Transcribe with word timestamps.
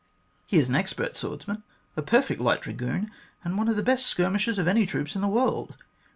He 0.47 0.57
is 0.57 0.67
an 0.67 0.73
expert 0.73 1.15
swordsman, 1.15 1.61
a 1.95 2.01
perfect 2.01 2.41
light 2.41 2.61
dragoon, 2.61 3.11
and 3.43 3.55
one 3.55 3.67
of 3.67 3.75
the 3.75 3.83
best 3.83 4.07
skirmishers 4.07 4.57
of 4.57 4.67
any 4.67 4.87
troops 4.87 5.13
in 5.15 5.21
the 5.21 5.27
world. 5.27 5.75